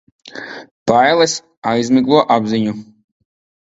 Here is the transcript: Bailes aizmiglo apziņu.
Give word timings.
Bailes 0.93 1.37
aizmiglo 1.75 2.25
apziņu. 2.41 2.79